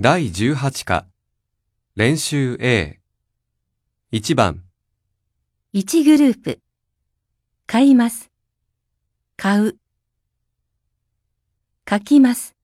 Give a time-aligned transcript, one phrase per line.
[0.00, 1.06] 第18課、
[1.94, 2.98] 練習 A。
[4.10, 4.64] 1番、
[5.72, 6.60] 1グループ。
[7.68, 8.32] 買います。
[9.36, 9.78] 買う。
[11.88, 12.56] 書きます。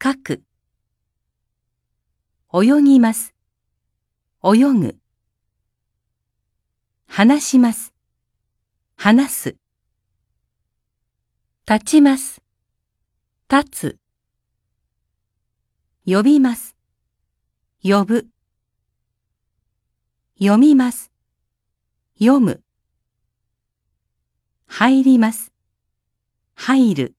[0.00, 0.44] 書く。
[2.54, 3.34] 泳ぎます。
[4.44, 4.96] 泳ぐ。
[7.08, 7.92] 話します。
[8.94, 9.56] 話す。
[11.68, 12.40] 立ちます。
[13.50, 14.09] 立つ。
[16.06, 16.76] 呼びます。
[17.82, 18.26] 呼ぶ。
[20.38, 21.12] 読みます。
[22.18, 22.62] 読む。
[24.66, 25.52] 入ります。
[26.54, 27.16] 入る。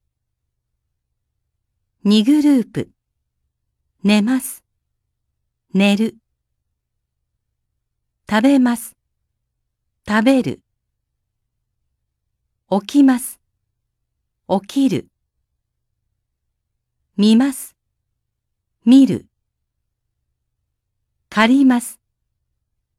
[2.05, 2.89] 2グループ。
[4.03, 4.63] 寝ます。
[5.75, 6.17] 寝る。
[8.27, 8.95] 食べます。
[10.07, 10.63] 食べる。
[12.71, 13.39] 起きます。
[14.49, 15.07] 起きる。
[17.15, 17.75] 見ます。
[18.83, 19.27] 見る。
[21.29, 21.99] 借ります。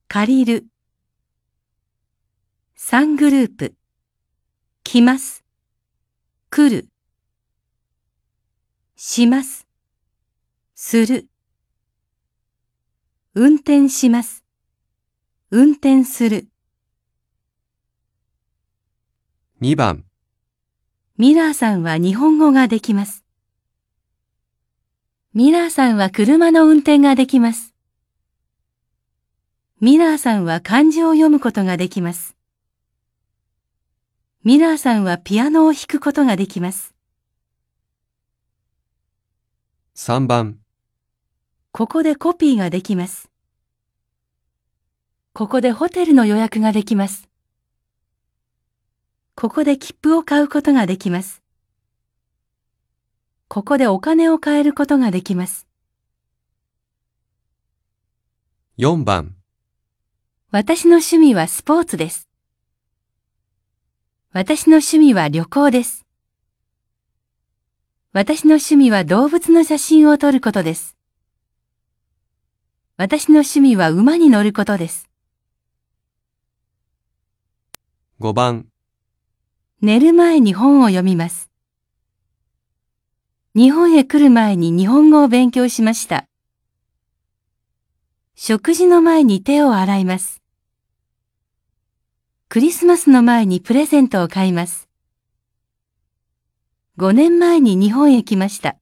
[0.07, 0.67] 借りる。
[2.79, 3.75] 3グループ。
[4.85, 5.45] 来ます。
[6.51, 6.89] 来る。
[8.95, 9.67] します。
[10.77, 11.29] する。
[13.35, 14.45] 運転します。
[15.51, 16.47] 運転する。
[19.61, 20.05] 2番、
[21.19, 23.22] ミラーさんは日本語ができます。
[25.35, 27.73] ミラーさんは車の運転ができます。
[29.81, 32.37] ミラーさんは漢字を読むことができます。
[34.45, 36.95] ミラーさんはピアノを弾くことができます。
[39.97, 40.59] 3番、
[41.71, 43.31] ここでコピーができます。
[45.33, 47.31] ここでホテルの予約ができます。
[49.35, 51.42] ここで切符を買うことができます。
[53.55, 55.67] ここでお金を買えることができます。
[58.79, 59.37] 4番、
[60.51, 62.31] 私の趣味はスポーツです。
[64.33, 66.07] 私の趣味は旅行です。
[68.15, 70.97] 私の趣味は動物の写真を撮ることです。
[72.97, 75.11] 私の趣味は馬に乗ることです。
[78.19, 78.69] 5番、
[79.83, 81.52] 寝る前に本を読みます。
[83.55, 86.27] 日本へ来る前に日本語を勉強しました。
[88.35, 90.43] 食事の前に手を洗います。
[92.49, 94.89] クリスマスの前にプレゼントを買います。
[96.97, 98.77] 5年前に日本へ来ました。